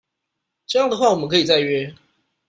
[0.65, 1.93] 這樣的話我們可以再約